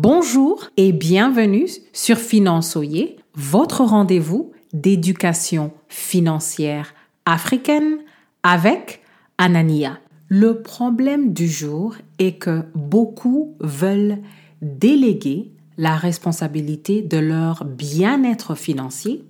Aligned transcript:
Bonjour 0.00 0.70
et 0.76 0.92
bienvenue 0.92 1.66
sur 1.92 2.18
Finançoyer, 2.18 3.16
votre 3.34 3.82
rendez-vous 3.82 4.52
d'éducation 4.72 5.72
financière 5.88 6.94
africaine 7.26 7.98
avec 8.44 9.02
Anania. 9.38 9.98
Le 10.28 10.62
problème 10.62 11.32
du 11.32 11.48
jour 11.48 11.96
est 12.20 12.38
que 12.38 12.62
beaucoup 12.76 13.56
veulent 13.58 14.18
déléguer 14.62 15.50
la 15.78 15.96
responsabilité 15.96 17.02
de 17.02 17.18
leur 17.18 17.64
bien-être 17.64 18.54
financier 18.54 19.24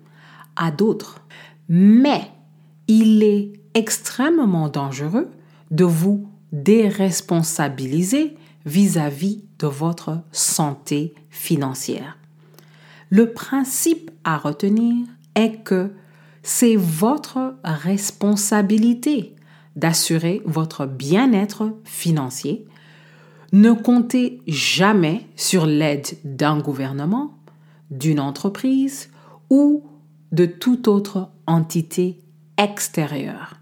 à 0.55 0.71
d'autres. 0.71 1.23
Mais 1.71 2.31
il 2.89 3.23
est 3.23 3.53
extrêmement 3.73 4.69
dangereux 4.69 5.31
de 5.71 5.85
vous 5.85 6.29
déresponsabiliser 6.53 8.37
vis-à-vis 8.69 9.43
de 9.59 9.67
votre 9.67 10.21
santé 10.31 11.15
financière. 11.31 12.19
Le 13.09 13.33
principe 13.33 14.11
à 14.25 14.37
retenir 14.37 15.07
est 15.35 15.65
que 15.65 15.91
c'est 16.43 16.77
votre 16.77 17.55
responsabilité 17.65 19.35
d'assurer 19.75 20.43
votre 20.45 20.87
bien-être 20.87 21.73
financier. 21.85 22.67
Ne 23.53 23.73
comptez 23.73 24.43
jamais 24.47 25.27
sur 25.35 25.65
l'aide 25.65 26.19
d'un 26.25 26.59
gouvernement, 26.59 27.39
d'une 27.91 28.21
entreprise 28.21 29.09
ou 29.49 29.85
de 30.33 30.45
toute 30.45 30.89
autre 30.89 31.31
entité 31.47 32.21
extérieure. 32.59 33.55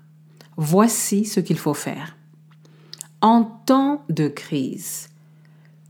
Voici 0.57 1.25
ce 1.25 1.39
qu'il 1.39 1.59
faut 1.59 1.75
faire. 1.75 2.17
En 3.29 3.43
temps 3.43 4.05
de 4.09 4.29
crise, 4.29 5.09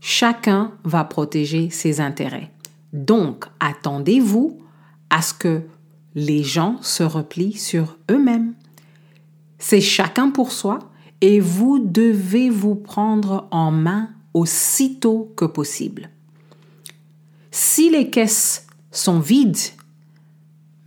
chacun 0.01 0.71
va 0.83 1.03
protéger 1.03 1.69
ses 1.69 2.01
intérêts. 2.01 2.51
Donc, 2.93 3.45
attendez-vous 3.59 4.57
à 5.11 5.21
ce 5.21 5.35
que 5.35 5.61
les 6.15 6.41
gens 6.41 6.81
se 6.81 7.03
replient 7.03 7.55
sur 7.55 7.95
eux-mêmes. 8.09 8.55
C'est 9.59 9.81
chacun 9.81 10.31
pour 10.31 10.51
soi 10.51 10.79
et 11.21 11.39
vous 11.39 11.77
devez 11.77 12.49
vous 12.49 12.73
prendre 12.73 13.47
en 13.51 13.69
main 13.69 14.09
aussitôt 14.33 15.31
que 15.35 15.45
possible. 15.45 16.09
Si 17.51 17.91
les 17.91 18.09
caisses 18.09 18.65
sont 18.89 19.19
vides, 19.19 19.59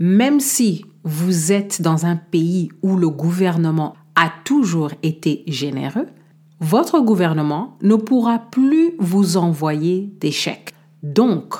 même 0.00 0.40
si 0.40 0.84
vous 1.04 1.52
êtes 1.52 1.80
dans 1.80 2.06
un 2.06 2.16
pays 2.16 2.72
où 2.82 2.96
le 2.96 3.08
gouvernement 3.08 3.94
a 4.16 4.32
toujours 4.44 4.90
été 5.04 5.44
généreux, 5.46 6.08
votre 6.60 7.00
gouvernement 7.00 7.78
ne 7.82 7.96
pourra 7.96 8.38
plus 8.38 8.92
vous 8.98 9.36
envoyer 9.36 10.12
des 10.20 10.30
chèques. 10.30 10.74
Donc, 11.02 11.54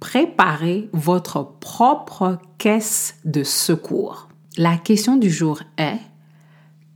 préparez 0.00 0.90
votre 0.92 1.44
propre 1.60 2.38
caisse 2.58 3.16
de 3.24 3.44
secours. 3.44 4.28
La 4.56 4.76
question 4.76 5.16
du 5.16 5.30
jour 5.30 5.60
est, 5.76 6.00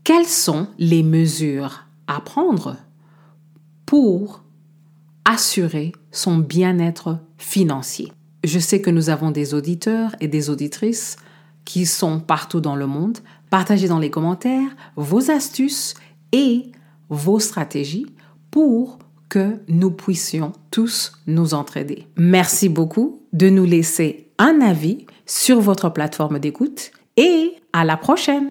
quelles 0.05 0.27
sont 0.27 0.67
les 0.78 1.05
mesures 1.05 1.87
à 2.09 2.20
prendre 2.20 2.77
pour 3.87 4.43
assurer 5.25 5.93
son 6.11 6.39
bien-être 6.39 7.19
financier? 7.39 8.12
Je 8.43 8.59
sais 8.59 8.81
que 8.81 8.91
nous 8.91 9.11
avons 9.11 9.31
des 9.31 9.55
auditeurs 9.55 10.17
et 10.19 10.27
des 10.27 10.50
auditrices 10.50 11.17
qui 11.65 11.87
sont 11.87 12.19
partout 12.19 12.61
dans 12.61 12.75
le 12.75 12.89
monde. 12.89 13.19
Partagez 13.50 13.87
dans 13.87 14.00
les 14.00 14.11
commentaires 14.11 14.75
vos 14.97 15.31
astuces 15.31 15.95
et 16.33 16.73
vos 17.13 17.39
stratégies 17.39 18.07
pour 18.51 18.99
que 19.29 19.61
nous 19.69 19.91
puissions 19.91 20.53
tous 20.71 21.13
nous 21.27 21.55
entraider. 21.55 22.07
Merci 22.17 22.69
beaucoup 22.69 23.23
de 23.33 23.49
nous 23.49 23.65
laisser 23.65 24.29
un 24.39 24.61
avis 24.61 25.07
sur 25.27 25.61
votre 25.61 25.89
plateforme 25.89 26.39
d'écoute 26.39 26.91
et 27.17 27.53
à 27.73 27.85
la 27.85 27.97
prochaine. 27.97 28.51